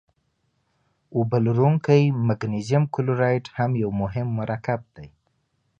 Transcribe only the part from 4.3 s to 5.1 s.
مرکب دی.